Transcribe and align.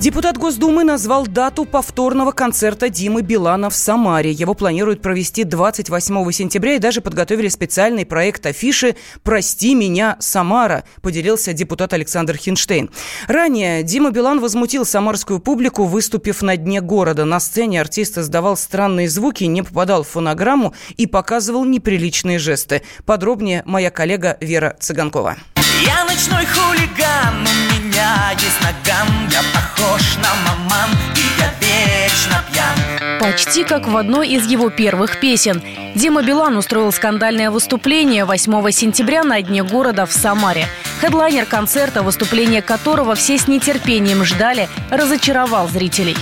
Депутат 0.00 0.38
Госдумы 0.38 0.82
назвал 0.82 1.26
дату 1.26 1.66
повторного 1.66 2.32
концерта 2.32 2.88
Димы 2.88 3.20
Билана 3.20 3.68
в 3.68 3.76
Самаре. 3.76 4.30
Его 4.30 4.54
планируют 4.54 5.02
провести 5.02 5.44
28 5.44 6.32
сентября 6.32 6.76
и 6.76 6.78
даже 6.78 7.02
подготовили 7.02 7.48
специальный 7.48 8.06
проект 8.06 8.46
афиши 8.46 8.96
«Прости 9.22 9.74
меня, 9.74 10.16
Самара», 10.18 10.84
поделился 11.02 11.52
депутат 11.52 11.92
Александр 11.92 12.38
Хинштейн. 12.38 12.88
Ранее 13.28 13.82
Дима 13.82 14.10
Билан 14.10 14.40
возмутил 14.40 14.86
самарскую 14.86 15.38
публику, 15.38 15.84
выступив 15.84 16.40
на 16.40 16.56
дне 16.56 16.80
города. 16.80 17.26
На 17.26 17.38
сцене 17.38 17.78
артист 17.82 18.16
издавал 18.16 18.56
странные 18.56 19.06
звуки, 19.06 19.44
не 19.44 19.60
попадал 19.60 20.04
в 20.04 20.08
фонограмму 20.08 20.72
и 20.96 21.06
показывал 21.06 21.66
неприличные 21.66 22.38
жесты. 22.38 22.80
Подробнее 23.04 23.62
моя 23.66 23.90
коллега 23.90 24.38
Вера 24.40 24.78
Цыганкова. 24.80 25.36
Я 25.84 26.04
ночной 26.04 26.46
хулиган, 26.46 27.46
у 27.46 27.82
меня 27.82 28.30
есть 28.32 28.60
наган 28.60 29.28
Я 29.30 29.40
похож 29.54 30.16
на 30.16 30.28
маман, 30.44 30.90
и 31.16 31.40
я 31.40 31.50
вечно 31.60 32.44
пьян 32.52 33.18
Почти 33.18 33.64
как 33.64 33.86
в 33.86 33.96
одной 33.96 34.28
из 34.28 34.46
его 34.46 34.70
первых 34.70 35.20
песен. 35.20 35.62
Дима 35.94 36.22
Билан 36.22 36.56
устроил 36.56 36.92
скандальное 36.92 37.50
выступление 37.50 38.24
8 38.24 38.70
сентября 38.70 39.24
на 39.24 39.40
дне 39.42 39.62
города 39.62 40.06
в 40.06 40.12
Самаре. 40.12 40.66
Хедлайнер 41.00 41.46
концерта, 41.46 42.02
выступление 42.02 42.62
которого 42.62 43.14
все 43.14 43.38
с 43.38 43.48
нетерпением 43.48 44.24
ждали, 44.24 44.68
разочаровал 44.90 45.68
зрителей. 45.68 46.16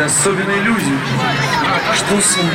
Это 0.00 0.06
особенные 0.06 0.62
люди. 0.62 0.98
Что 1.94 2.20
с 2.22 2.36
ним? 2.38 2.54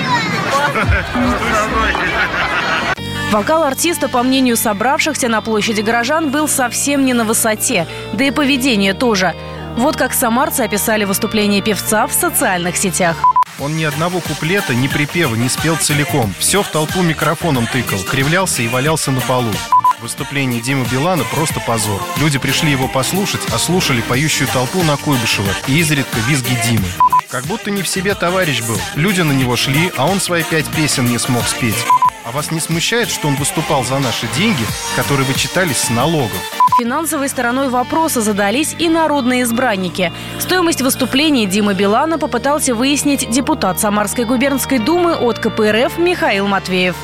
Вокал 3.32 3.62
артиста, 3.62 4.10
по 4.10 4.24
мнению 4.24 4.58
собравшихся 4.58 5.28
на 5.28 5.42
площади 5.42 5.82
горожан, 5.82 6.32
был 6.32 6.48
совсем 6.48 7.06
не 7.06 7.14
на 7.14 7.24
высоте, 7.24 7.86
да 8.14 8.24
и 8.24 8.32
поведение 8.32 8.96
тоже. 8.96 9.36
Вот 9.78 9.96
как 9.96 10.14
самарцы 10.14 10.62
описали 10.62 11.04
выступление 11.04 11.62
певца 11.62 12.08
в 12.08 12.14
социальных 12.14 12.78
сетях. 12.78 13.16
Он 13.60 13.78
ни 13.78 13.84
одного 13.84 14.22
куплета, 14.22 14.74
ни 14.74 14.88
припева 14.88 15.36
не 15.36 15.48
спел 15.48 15.78
целиком. 15.78 16.34
Все 16.40 16.64
в 16.64 16.68
толпу 16.70 17.04
микрофоном 17.04 17.68
тыкал, 17.68 18.00
кривлялся 18.00 18.64
и 18.64 18.68
валялся 18.68 19.12
на 19.12 19.22
полу. 19.22 19.54
Выступление 20.02 20.62
Димы 20.62 20.88
Билана 20.92 21.24
просто 21.26 21.60
позор. 21.60 22.02
Люди 22.18 22.40
пришли 22.40 22.72
его 22.72 22.88
послушать, 22.88 23.42
а 23.54 23.60
слушали 23.60 24.02
поющую 24.02 24.48
толпу 24.48 24.82
на 24.82 24.98
Куйбышева 24.98 25.52
и 25.68 25.78
изредка 25.78 26.18
визги 26.28 26.58
Димы. 26.66 26.88
Как 27.30 27.46
будто 27.46 27.72
не 27.72 27.82
в 27.82 27.88
себе 27.88 28.14
товарищ 28.16 28.62
был. 28.62 28.78
Люди 28.96 29.22
на 29.22 29.32
него 29.32 29.56
шли, 29.56 29.92
а 29.98 30.06
он 30.06 30.20
свои 30.20 30.44
пять 30.44 30.68
песен 30.68 31.06
не 31.06 31.18
смог 31.18 31.44
спеть. 31.48 31.76
А 32.24 32.32
вас 32.32 32.52
не 32.52 32.60
смущает, 32.60 33.10
что 33.10 33.28
он 33.28 33.36
выступал 33.36 33.84
за 33.84 34.00
наши 34.00 34.28
деньги, 34.36 34.64
которые 34.96 35.26
вычитались 35.28 35.78
с 35.78 35.90
налогов? 35.90 36.38
Финансовой 36.80 37.30
стороной 37.30 37.70
вопроса 37.70 38.22
задались 38.22 38.76
и 38.78 38.90
народные 38.90 39.44
избранники. 39.44 40.12
Стоимость 40.40 40.82
выступления 40.82 41.46
Димы 41.46 41.74
Билана 41.74 42.18
попытался 42.18 42.76
выяснить 42.76 43.30
депутат 43.30 43.80
Самарской 43.80 44.26
губернской 44.26 44.80
думы 44.80 45.16
от 45.16 45.40
КПРФ 45.40 45.98
Михаил 45.98 46.48
Матвеев. 46.48 46.96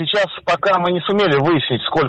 Сейчас 0.00 0.28
пока 0.46 0.78
мы 0.78 0.92
не 0.92 1.00
сумели 1.00 1.36
выяснить, 1.36 1.82
сколько 1.82 2.08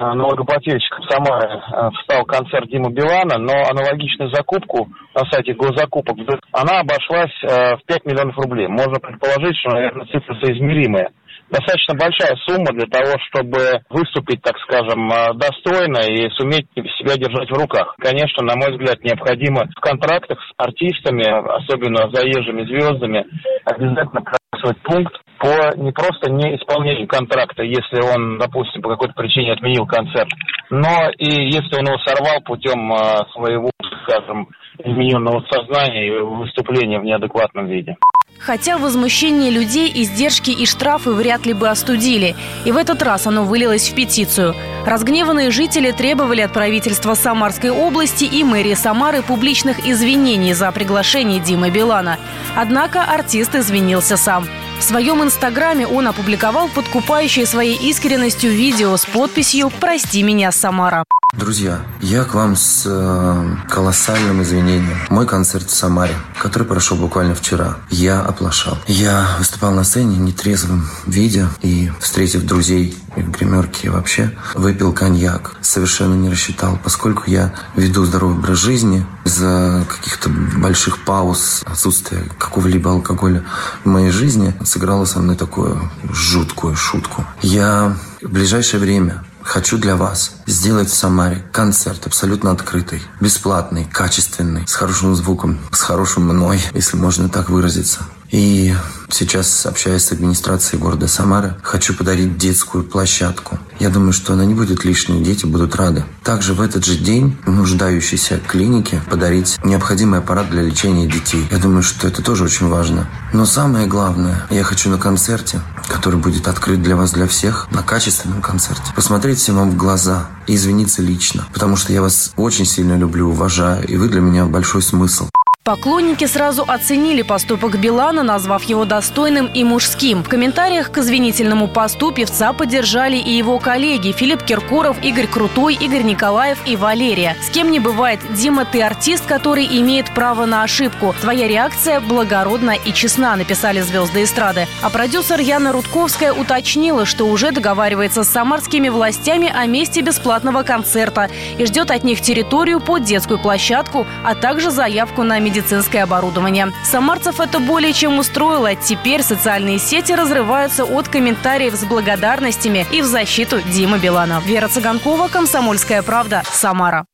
налогоплательщиков 0.00 1.04
Самары 1.08 1.48
э, 1.48 1.90
встал 1.94 2.24
концерт 2.24 2.68
Димы 2.68 2.90
Билана, 2.90 3.38
но 3.38 3.62
аналогичную 3.70 4.28
закупку 4.34 4.88
на 5.14 5.22
сайте 5.30 5.54
госзакупок, 5.54 6.16
она 6.50 6.80
обошлась 6.80 7.30
э, 7.44 7.76
в 7.76 7.84
5 7.86 8.06
миллионов 8.06 8.36
рублей. 8.38 8.66
Можно 8.66 8.98
предположить, 8.98 9.56
что, 9.58 9.70
наверное, 9.70 10.06
цифра 10.06 10.34
соизмеримая 10.42 11.10
достаточно 11.48 11.94
большая 11.94 12.34
сумма 12.44 12.74
для 12.74 12.90
того, 12.90 13.14
чтобы 13.30 13.86
выступить, 13.88 14.42
так 14.42 14.58
скажем, 14.66 15.06
э, 15.06 15.34
достойно 15.38 16.10
и 16.10 16.28
суметь 16.30 16.66
себя 16.74 17.14
держать 17.14 17.50
в 17.50 17.54
руках. 17.54 17.94
Конечно, 18.02 18.42
на 18.42 18.56
мой 18.56 18.72
взгляд, 18.72 18.98
необходимо 19.04 19.62
в 19.70 19.80
контрактах 19.80 20.40
с 20.42 20.52
артистами, 20.58 21.22
особенно 21.22 22.10
заезжими 22.10 22.66
звездами, 22.66 23.24
обязательно 23.64 24.26
прописывать 24.26 24.82
пункт 24.82 25.14
по 25.38 25.76
не 25.76 25.92
просто 25.92 26.30
не 26.30 26.56
исполнению 26.56 27.06
контракта, 27.06 27.62
если 27.62 28.00
он, 28.00 28.38
допустим, 28.38 28.82
по 28.82 28.90
какой-то 28.90 29.14
причине 29.14 29.52
отменил 29.52 29.86
концерт, 29.86 30.28
но 30.70 31.10
и 31.16 31.26
если 31.26 31.78
он 31.78 31.86
его 31.86 31.98
сорвал 31.98 32.40
путем 32.40 32.92
э, 32.92 33.24
своего, 33.32 33.70
скажем, 34.02 34.48
измененного 34.84 35.44
сознания 35.50 36.06
и 36.06 36.20
выступления 36.20 37.00
в 37.00 37.04
неадекватном 37.04 37.66
виде. 37.66 37.96
Хотя 38.38 38.78
возмущение 38.78 39.50
людей, 39.50 39.90
издержки 39.92 40.50
и 40.50 40.64
штрафы 40.64 41.10
вряд 41.10 41.44
ли 41.44 41.54
бы 41.54 41.68
остудили. 41.68 42.36
И 42.64 42.70
в 42.70 42.76
этот 42.76 43.02
раз 43.02 43.26
оно 43.26 43.42
вылилось 43.44 43.90
в 43.90 43.94
петицию. 43.96 44.54
Разгневанные 44.86 45.50
жители 45.50 45.90
требовали 45.90 46.42
от 46.42 46.52
правительства 46.52 47.14
Самарской 47.14 47.70
области 47.70 48.24
и 48.24 48.44
мэрии 48.44 48.74
Самары 48.74 49.22
публичных 49.22 49.84
извинений 49.86 50.52
за 50.52 50.70
приглашение 50.70 51.40
Димы 51.40 51.70
Билана. 51.70 52.16
Однако 52.56 53.02
артист 53.02 53.56
извинился 53.56 54.16
сам. 54.16 54.44
В 54.78 54.82
своем 54.82 55.24
инстаграме 55.24 55.86
он 55.86 56.06
опубликовал 56.06 56.68
подкупающее 56.68 57.46
своей 57.46 57.76
искренностью 57.90 58.52
видео 58.52 58.96
с 58.96 59.04
подписью 59.04 59.70
«Прости 59.80 60.22
меня, 60.22 60.52
Самара». 60.52 61.04
Друзья, 61.36 61.82
я 62.00 62.24
к 62.24 62.32
вам 62.32 62.56
с 62.56 62.84
э, 62.86 63.56
колоссальным 63.68 64.42
извинением. 64.42 64.96
Мой 65.10 65.26
концерт 65.26 65.68
в 65.68 65.74
Самаре, 65.74 66.14
который 66.38 66.66
прошел 66.66 66.96
буквально 66.96 67.34
вчера, 67.34 67.76
я 67.90 68.22
оплошал. 68.22 68.78
Я 68.86 69.36
выступал 69.38 69.72
на 69.72 69.84
сцене 69.84 70.16
нетрезвым 70.16 70.88
виде 71.06 71.46
и, 71.60 71.92
встретив 72.00 72.44
друзей 72.44 72.96
в 73.14 73.30
гримерке 73.30 73.90
вообще, 73.90 74.32
выпил 74.54 74.92
коньяк. 74.92 75.56
Совершенно 75.60 76.14
не 76.14 76.30
рассчитал, 76.30 76.78
поскольку 76.82 77.24
я 77.26 77.52
веду 77.76 78.04
здоровый 78.04 78.38
образ 78.38 78.58
жизни, 78.58 79.04
из-за 79.24 79.84
каких-то 79.86 80.30
больших 80.30 81.04
пауз, 81.04 81.62
отсутствия 81.66 82.24
какого-либо 82.38 82.90
алкоголя 82.90 83.44
в 83.84 83.88
моей 83.88 84.10
жизни 84.10 84.54
сыграла 84.68 85.04
со 85.04 85.18
мной 85.20 85.36
такую 85.36 85.90
жуткую 86.04 86.76
шутку. 86.76 87.24
Я 87.42 87.96
в 88.22 88.28
ближайшее 88.28 88.80
время 88.80 89.24
Хочу 89.48 89.78
для 89.78 89.96
вас 89.96 90.32
сделать 90.44 90.90
в 90.90 90.94
Самаре 90.94 91.42
концерт 91.52 92.06
абсолютно 92.06 92.50
открытый, 92.50 93.00
бесплатный, 93.18 93.86
качественный, 93.90 94.68
с 94.68 94.74
хорошим 94.74 95.16
звуком, 95.16 95.58
с 95.72 95.80
хорошим 95.80 96.24
мной, 96.24 96.60
если 96.74 96.98
можно 96.98 97.30
так 97.30 97.48
выразиться. 97.48 98.00
И 98.30 98.74
сейчас, 99.10 99.64
общаясь 99.66 100.04
с 100.04 100.12
администрацией 100.12 100.80
города 100.80 101.08
Самары, 101.08 101.56
хочу 101.62 101.94
подарить 101.94 102.36
детскую 102.36 102.84
площадку. 102.84 103.58
Я 103.78 103.88
думаю, 103.88 104.12
что 104.12 104.34
она 104.34 104.44
не 104.44 104.54
будет 104.54 104.84
лишней, 104.84 105.22
дети 105.22 105.46
будут 105.46 105.76
рады. 105.76 106.04
Также 106.22 106.52
в 106.52 106.60
этот 106.60 106.84
же 106.84 106.96
день 106.96 107.36
нуждающейся 107.46 108.38
клинике 108.38 109.00
подарить 109.08 109.58
необходимый 109.64 110.18
аппарат 110.18 110.50
для 110.50 110.62
лечения 110.62 111.06
детей. 111.06 111.46
Я 111.50 111.58
думаю, 111.58 111.82
что 111.82 112.06
это 112.06 112.22
тоже 112.22 112.44
очень 112.44 112.68
важно. 112.68 113.08
Но 113.32 113.46
самое 113.46 113.86
главное, 113.86 114.46
я 114.50 114.62
хочу 114.62 114.90
на 114.90 114.98
концерте, 114.98 115.60
который 115.88 116.18
будет 116.18 116.48
открыт 116.48 116.82
для 116.82 116.96
вас, 116.96 117.12
для 117.12 117.26
всех, 117.26 117.68
на 117.70 117.82
качественном 117.82 118.42
концерте, 118.42 118.92
посмотреть 118.94 119.38
всем 119.38 119.56
вам 119.56 119.70
в 119.70 119.76
глаза 119.76 120.28
и 120.46 120.54
извиниться 120.54 121.02
лично, 121.02 121.46
потому 121.52 121.76
что 121.76 121.92
я 121.92 122.02
вас 122.02 122.32
очень 122.36 122.66
сильно 122.66 122.96
люблю, 122.96 123.28
уважаю, 123.28 123.86
и 123.86 123.96
вы 123.96 124.08
для 124.08 124.20
меня 124.20 124.44
большой 124.46 124.82
смысл. 124.82 125.28
Поклонники 125.68 126.24
сразу 126.24 126.64
оценили 126.66 127.20
поступок 127.20 127.78
Билана, 127.78 128.22
назвав 128.22 128.62
его 128.62 128.86
достойным 128.86 129.50
и 129.52 129.64
мужским. 129.64 130.24
В 130.24 130.28
комментариях 130.30 130.90
к 130.90 130.96
извинительному 130.96 131.68
посту 131.68 132.10
певца 132.10 132.54
поддержали 132.54 133.16
и 133.16 133.32
его 133.32 133.58
коллеги 133.58 134.12
Филипп 134.12 134.44
Киркоров, 134.44 134.96
Игорь 135.04 135.26
Крутой, 135.26 135.74
Игорь 135.74 136.04
Николаев 136.04 136.58
и 136.64 136.74
Валерия. 136.74 137.36
С 137.42 137.50
кем 137.50 137.70
не 137.70 137.80
бывает, 137.80 138.18
Дима, 138.30 138.64
ты 138.64 138.80
артист, 138.80 139.26
который 139.26 139.66
имеет 139.66 140.06
право 140.14 140.46
на 140.46 140.62
ошибку. 140.62 141.14
Твоя 141.20 141.46
реакция 141.46 142.00
благородна 142.00 142.70
и 142.70 142.90
честна, 142.94 143.36
написали 143.36 143.82
звезды 143.82 144.22
эстрады. 144.22 144.66
А 144.80 144.88
продюсер 144.88 145.38
Яна 145.38 145.72
Рудковская 145.72 146.32
уточнила, 146.32 147.04
что 147.04 147.26
уже 147.26 147.52
договаривается 147.52 148.24
с 148.24 148.30
самарскими 148.30 148.88
властями 148.88 149.52
о 149.54 149.66
месте 149.66 150.00
бесплатного 150.00 150.62
концерта 150.62 151.28
и 151.58 151.66
ждет 151.66 151.90
от 151.90 152.04
них 152.04 152.22
территорию 152.22 152.80
под 152.80 153.04
детскую 153.04 153.38
площадку, 153.38 154.06
а 154.24 154.34
также 154.34 154.70
заявку 154.70 155.24
на 155.24 155.38
медицинскую 155.38 155.57
медицинское 155.58 156.02
оборудование. 156.02 156.72
Самарцев 156.84 157.40
это 157.40 157.58
более 157.58 157.92
чем 157.92 158.18
устроило. 158.18 158.74
Теперь 158.74 159.22
социальные 159.22 159.78
сети 159.78 160.12
разрываются 160.12 160.84
от 160.84 161.08
комментариев 161.08 161.74
с 161.74 161.84
благодарностями 161.84 162.86
и 162.92 163.02
в 163.02 163.06
защиту 163.06 163.60
Димы 163.60 163.98
Билана. 163.98 164.40
Вера 164.44 164.68
Цыганкова, 164.68 165.28
Комсомольская 165.28 166.02
правда, 166.02 166.42
Самара. 166.50 167.04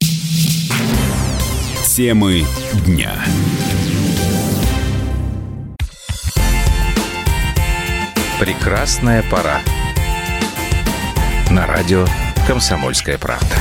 Темы 1.87 2.45
дня. 2.85 3.13
Прекрасная 8.41 9.23
пора. 9.31 9.61
На 11.51 11.67
радио 11.67 12.05
«Комсомольская 12.47 13.17
правда». 13.17 13.55